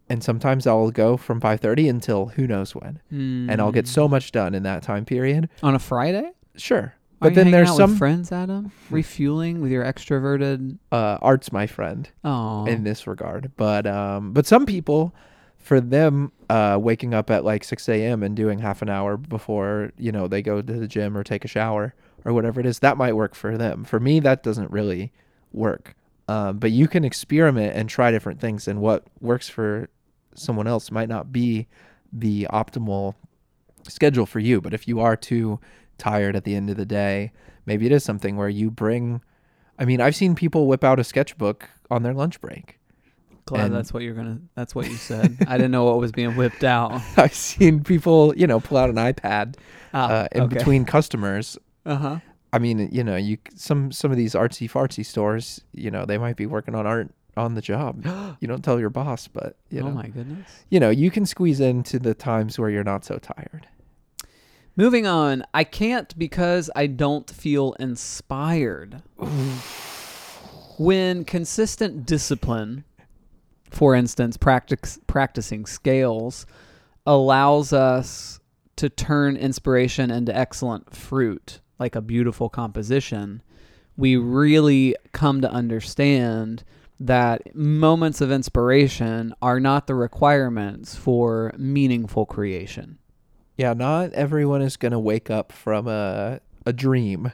and 0.10 0.24
sometimes 0.24 0.66
I'll 0.68 0.92
go 0.92 1.18
from 1.18 1.40
five 1.42 1.60
thirty 1.60 1.88
until 1.90 2.28
who 2.28 2.48
knows 2.48 2.74
when, 2.76 3.00
and 3.12 3.60
I'll 3.62 3.72
get 3.72 3.86
Mm. 3.86 3.90
so 3.90 4.08
much 4.08 4.32
done 4.32 4.54
in 4.56 4.64
that 4.64 4.84
time 4.84 5.06
period. 5.06 5.50
on 5.64 5.76
a 5.76 5.80
friday 5.80 6.32
Sure, 6.56 6.94
but 7.20 7.36
then 7.36 7.52
there's 7.52 7.76
some 7.76 7.96
friends 7.96 8.32
adam 8.32 8.72
refueling 8.90 9.62
with 9.62 9.72
your 9.72 9.84
extroverted 9.86 10.78
uh, 10.92 11.18
art's 11.22 11.52
my 11.52 11.68
friend. 11.68 12.10
oh 12.24 12.66
in 12.66 12.84
this 12.84 13.08
regard. 13.08 13.52
But 13.58 13.86
um, 13.88 14.34
but 14.34 14.46
some 14.46 14.66
people, 14.66 15.14
for 15.58 15.80
them, 15.82 16.32
uh, 16.50 16.78
waking 16.82 17.14
up 17.14 17.30
at 17.30 17.44
like 17.46 17.64
six 17.64 17.88
a.m. 17.90 18.24
and 18.24 18.36
doing 18.36 18.60
half 18.60 18.82
an 18.82 18.90
hour 18.90 19.16
before 19.18 19.92
you 19.98 20.12
know 20.12 20.28
they 20.28 20.42
go 20.42 20.62
to 20.62 20.74
the 20.74 20.88
gym 20.88 21.16
or 21.18 21.24
take 21.24 21.46
a 21.46 21.48
shower 21.48 21.94
or 22.26 22.34
whatever 22.34 22.60
it 22.60 22.66
is, 22.66 22.80
that 22.80 22.98
might 22.98 23.16
work 23.16 23.34
for 23.36 23.58
them. 23.58 23.86
For 23.86 24.00
me, 24.00 24.20
that 24.20 24.44
doesn't 24.44 24.72
really 24.72 25.12
work. 25.54 25.96
Um, 26.30 26.60
but 26.60 26.70
you 26.70 26.88
can 26.88 27.04
experiment 27.04 27.76
and 27.76 27.90
try 27.90 28.12
different 28.12 28.40
things, 28.40 28.68
and 28.68 28.82
what 28.82 29.04
works 29.20 29.50
for 29.50 29.90
someone 30.36 30.68
else 30.68 30.92
might 30.92 31.10
not 31.10 31.32
be 31.32 31.68
the 32.14 32.48
optimal 32.52 33.16
schedule 33.88 34.28
for 34.28 34.38
you. 34.38 34.62
But 34.62 34.76
if 34.76 34.88
you 34.88 35.00
are 35.00 35.16
too 35.16 35.60
tired 35.98 36.36
at 36.36 36.44
the 36.44 36.54
end 36.54 36.70
of 36.70 36.78
the 36.78 36.86
day, 36.86 37.32
maybe 37.66 37.88
it 37.88 37.92
is 37.92 38.04
something 38.04 38.38
where 38.38 38.48
you 38.48 38.70
bring. 38.70 39.22
I 39.80 39.86
mean, 39.86 40.00
I've 40.00 40.16
seen 40.16 40.36
people 40.36 40.68
whip 40.68 40.84
out 40.84 41.00
a 41.00 41.04
sketchbook 41.04 41.68
on 41.90 42.04
their 42.04 42.14
lunch 42.14 42.40
break. 42.42 42.78
glad 43.48 43.66
and- 43.66 43.76
that's 43.76 43.92
what 43.92 44.04
you're 44.04 44.14
gonna 44.14 44.38
that's 44.54 44.76
what 44.76 44.88
you 44.88 44.96
said 44.96 45.36
i 45.48 45.58
didn't 45.58 45.72
know 45.72 45.86
what 45.86 45.98
was 45.98 46.12
being 46.12 46.36
whipped 46.36 46.64
out 46.64 47.02
I've 47.18 47.34
seen 47.34 47.84
people, 47.84 48.36
you 48.38 48.46
know, 48.46 48.60
pull 48.60 48.78
out 48.78 48.92
an 48.92 48.98
iPad 48.98 49.56
ah, 49.96 50.10
uh, 50.12 50.28
in 50.32 50.42
okay. 50.44 50.58
between 50.58 50.86
customers. 50.86 51.58
uh-huh 51.84 52.20
I 52.52 52.60
mean, 52.60 52.90
you 52.92 53.04
know, 53.04 53.16
you 53.16 53.38
some 53.56 53.92
some 53.92 54.12
of 54.12 54.18
these 54.18 54.34
artsy 54.34 54.70
fartsy 54.70 55.06
stores, 55.06 55.62
you 55.74 55.92
know, 55.92 56.06
they 56.06 56.18
might 56.18 56.36
be 56.36 56.46
working 56.46 56.76
on 56.76 56.88
art 56.88 57.12
on 57.38 57.56
the 57.56 57.62
job. 57.62 58.06
You 58.42 58.48
don't 58.48 58.64
tell 58.64 58.80
your 58.80 58.90
boss, 58.90 59.28
but 59.28 59.58
you 59.70 59.82
oh 59.82 59.86
know, 59.86 59.92
my 59.92 60.08
goodness 60.08 60.64
you 60.70 60.80
know, 60.80 60.90
you 60.90 61.12
can 61.12 61.26
squeeze 61.26 61.60
into 61.60 62.00
the 62.00 62.14
times 62.14 62.58
where 62.58 62.70
you're 62.70 62.86
not 62.86 63.04
so 63.04 63.18
tired. 63.18 63.68
Moving 64.78 65.06
on, 65.06 65.44
I 65.54 65.66
can't 65.66 66.18
because 66.18 66.70
I 66.74 66.88
don't 66.88 67.30
feel 67.30 67.74
inspired. 67.74 69.02
when 70.78 71.26
consistent 71.26 72.06
discipline, 72.06 72.86
for 73.70 73.94
instance, 73.94 74.38
practice, 74.38 74.98
practicing 75.06 75.66
scales, 75.66 76.46
allows 77.06 77.74
us 77.74 78.40
to 78.78 78.88
turn 78.88 79.36
inspiration 79.36 80.10
into 80.10 80.34
excellent 80.34 80.96
fruit, 80.96 81.60
like 81.80 81.96
a 81.96 82.02
beautiful 82.02 82.50
composition, 82.50 83.42
we 83.98 84.16
really 84.16 84.96
come 85.12 85.42
to 85.42 85.52
understand 85.52 86.64
that 87.00 87.56
moments 87.56 88.20
of 88.20 88.32
inspiration 88.32 89.34
are 89.42 89.60
not 89.60 89.88
the 89.88 89.96
requirements 89.96 90.96
for 90.96 91.54
meaningful 91.58 92.26
creation. 92.26 92.98
Yeah, 93.56 93.74
not 93.74 94.14
everyone 94.14 94.62
is 94.62 94.78
going 94.78 94.92
to 94.92 95.00
wake 95.00 95.30
up 95.30 95.52
from 95.52 95.88
a 95.88 96.42
a 96.66 96.74
dream 96.74 97.32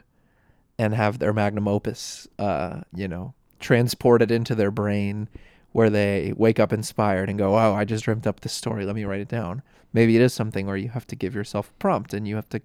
and 0.78 0.94
have 0.94 1.20
their 1.20 1.34
magnum 1.34 1.68
opus 1.68 2.28
uh, 2.38 2.82
you 2.94 3.08
know, 3.08 3.34
transported 3.60 4.32
into 4.32 4.56
their 4.56 4.72
brain 4.72 5.28
where 5.72 5.90
they 5.90 6.34
wake 6.38 6.60
up 6.60 6.72
inspired 6.72 7.30
and 7.30 7.38
go, 7.40 7.56
"Oh, 7.56 7.74
I 7.74 7.86
just 7.86 8.06
dreamt 8.06 8.28
up 8.28 8.42
this 8.42 8.54
story. 8.54 8.86
Let 8.86 8.96
me 8.96 9.04
write 9.06 9.22
it 9.22 9.28
down." 9.28 9.62
Maybe 9.94 10.16
it 10.16 10.22
is 10.22 10.34
something 10.34 10.68
where 10.68 10.78
you 10.78 10.90
have 10.90 11.08
to 11.08 11.16
give 11.16 11.34
yourself 11.34 11.70
a 11.70 11.80
prompt 11.80 12.14
and 12.14 12.28
you 12.28 12.36
have 12.36 12.50
to 12.50 12.62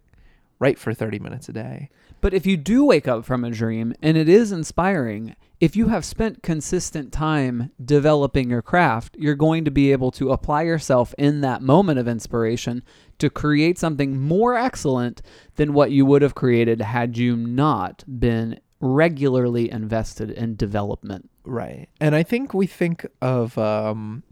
write 0.60 0.78
for 0.78 0.94
30 0.94 1.18
minutes 1.18 1.48
a 1.48 1.52
day. 1.52 1.90
But 2.20 2.34
if 2.34 2.46
you 2.46 2.56
do 2.56 2.84
wake 2.84 3.08
up 3.08 3.24
from 3.24 3.44
a 3.44 3.50
dream 3.50 3.94
and 4.02 4.16
it 4.16 4.28
is 4.28 4.52
inspiring, 4.52 5.34
if 5.58 5.74
you 5.74 5.88
have 5.88 6.04
spent 6.04 6.42
consistent 6.42 7.12
time 7.12 7.70
developing 7.82 8.50
your 8.50 8.62
craft, 8.62 9.16
you're 9.18 9.34
going 9.34 9.64
to 9.64 9.70
be 9.70 9.90
able 9.90 10.10
to 10.12 10.30
apply 10.30 10.62
yourself 10.62 11.14
in 11.18 11.40
that 11.40 11.62
moment 11.62 11.98
of 11.98 12.06
inspiration 12.06 12.82
to 13.18 13.30
create 13.30 13.78
something 13.78 14.20
more 14.20 14.54
excellent 14.54 15.22
than 15.56 15.72
what 15.72 15.90
you 15.90 16.04
would 16.06 16.22
have 16.22 16.34
created 16.34 16.80
had 16.80 17.16
you 17.16 17.36
not 17.36 18.04
been 18.20 18.60
regularly 18.80 19.70
invested 19.70 20.30
in 20.30 20.56
development. 20.56 21.30
Right. 21.44 21.88
And 22.00 22.14
I 22.14 22.22
think 22.22 22.54
we 22.54 22.66
think 22.66 23.06
of 23.20 23.56
um, 23.58 24.22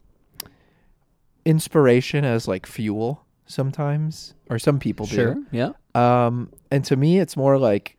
inspiration 1.45 2.25
as 2.25 2.49
like 2.49 2.67
fuel 2.67 3.25
sometimes, 3.49 4.35
or 4.51 4.59
some 4.59 4.79
people 4.79 5.07
do. 5.07 5.45
Yeah. 5.51 5.71
Um, 5.95 6.53
and 6.71 6.85
to 6.85 6.97
me, 6.97 7.19
it's 7.19 7.37
more 7.37 7.59
like 7.59 7.97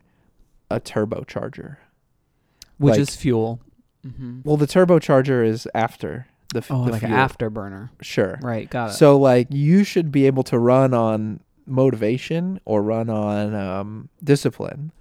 a 0.71 0.79
turbocharger. 0.79 1.77
Which 2.77 2.91
Like- 2.93 2.99
is 3.01 3.15
fuel. 3.15 3.59
hmm 4.03 4.39
Well, 4.45 4.55
the 4.55 4.67
turbocharger 4.67 5.45
is 5.45 5.67
after 5.75 6.27
the, 6.53 6.59
f- 6.59 6.71
Oh, 6.71 6.85
the 6.85 6.91
like 6.91 7.03
an 7.03 7.11
afterburner. 7.11 7.89
Sure. 8.01 8.39
Right. 8.41 8.69
Got 8.69 8.91
it. 8.91 8.93
So 8.93 9.17
like 9.17 9.47
you 9.51 9.83
should 9.83 10.11
be 10.11 10.25
able 10.27 10.43
to 10.43 10.57
run 10.57 10.93
on 10.93 11.41
motivation 11.65 12.59
or 12.65 12.81
run 12.81 13.09
on 13.09 13.53
um, 13.53 14.09
discipline 14.23 14.91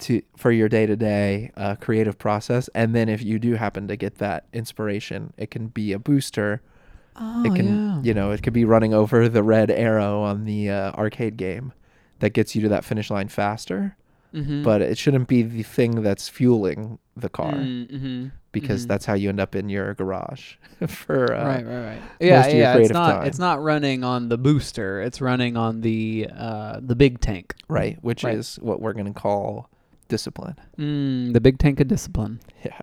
to 0.00 0.22
for 0.36 0.50
your 0.52 0.68
day 0.68 0.86
to 0.86 0.96
day 0.96 1.50
creative 1.80 2.18
process, 2.18 2.68
and 2.74 2.94
then 2.94 3.08
if 3.08 3.22
you 3.22 3.38
do 3.38 3.54
happen 3.54 3.86
to 3.88 3.96
get 3.96 4.16
that 4.18 4.46
inspiration, 4.52 5.32
it 5.36 5.50
can 5.50 5.66
be 5.68 5.92
a 5.92 5.98
booster. 5.98 6.62
Oh, 7.16 7.42
it 7.44 7.54
can 7.54 7.66
yeah. 7.66 8.02
you 8.02 8.14
know 8.14 8.30
it 8.30 8.42
could 8.42 8.52
be 8.52 8.64
running 8.64 8.94
over 8.94 9.28
the 9.28 9.42
red 9.42 9.70
arrow 9.70 10.22
on 10.22 10.44
the 10.44 10.70
uh, 10.70 10.92
arcade 10.92 11.36
game 11.36 11.72
that 12.20 12.30
gets 12.30 12.54
you 12.54 12.62
to 12.62 12.68
that 12.68 12.84
finish 12.84 13.10
line 13.10 13.28
faster. 13.28 13.96
Mhm. 14.34 14.62
But 14.62 14.80
it 14.80 14.96
shouldn't 14.96 15.26
be 15.26 15.42
the 15.42 15.64
thing 15.64 16.02
that's 16.02 16.28
fueling 16.28 17.00
the 17.16 17.28
car 17.28 17.52
Mm-hmm. 17.52 18.28
because 18.52 18.84
mhm. 18.84 18.88
that's 18.88 19.04
how 19.04 19.14
you 19.14 19.28
end 19.28 19.40
up 19.40 19.56
in 19.56 19.68
your 19.68 19.92
garage 19.94 20.54
for 20.86 21.34
uh, 21.34 21.44
right, 21.44 21.66
right, 21.66 21.84
right. 21.84 22.02
Yeah, 22.20 22.36
most 22.36 22.46
of 22.46 22.52
your 22.54 22.60
yeah. 22.62 22.76
It's 22.76 22.90
not. 22.90 23.10
time. 23.12 23.26
It's 23.26 23.38
not 23.40 23.60
running 23.62 24.04
on 24.04 24.28
the 24.28 24.38
booster. 24.38 25.02
It's 25.02 25.20
running 25.20 25.56
on 25.56 25.80
the 25.80 26.28
uh, 26.36 26.78
the 26.80 26.94
big 26.94 27.20
tank. 27.20 27.56
right, 27.68 27.98
which 28.02 28.22
Right. 28.22 28.36
is 28.38 28.56
what 28.62 28.80
we're 28.80 28.92
gonna 28.92 29.12
call 29.12 29.68
discipline. 30.08 30.54
Mm, 30.78 31.32
the 31.32 31.40
big 31.40 31.58
tank 31.58 31.80
of 31.80 31.88
discipline. 31.88 32.38
Yeah, 32.64 32.78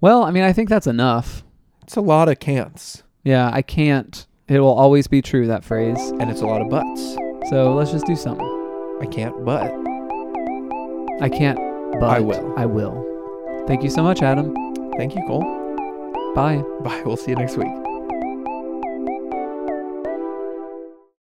Well, 0.00 0.24
I 0.24 0.30
mean, 0.30 0.44
I 0.44 0.52
think 0.54 0.68
that's 0.70 0.86
enough. 0.86 1.44
it's 1.82 1.96
a 1.96 2.00
lot 2.00 2.28
of 2.30 2.38
can'ts 2.38 3.02
Yeah, 3.24 3.50
I 3.52 3.62
can't. 3.62 4.26
It 4.48 4.60
will 4.60 4.74
always 4.74 5.06
be 5.06 5.22
true 5.22 5.46
that 5.46 5.64
phrase. 5.64 5.98
and 6.20 6.30
it's 6.30 6.42
a 6.42 6.46
lot 6.46 6.60
of 6.60 6.68
buts. 6.68 7.14
So 7.50 7.74
let's 7.74 7.90
just 7.90 8.06
do 8.06 8.16
something. 8.16 8.46
I 9.00 9.06
can't, 9.06 9.44
but 9.44 9.72
I 11.20 11.28
can't. 11.28 11.58
But 12.00 12.10
I 12.10 12.20
will. 12.20 12.54
I 12.56 12.66
will. 12.66 13.64
Thank 13.66 13.82
you 13.82 13.90
so 13.90 14.02
much, 14.02 14.22
Adam. 14.22 14.54
thank 14.96 15.14
you, 15.14 15.22
Cole. 15.26 15.42
Bye. 16.34 16.62
Bye. 16.82 17.02
We'll 17.04 17.16
see 17.16 17.30
you 17.30 17.36
next 17.36 17.56
week. 17.56 17.93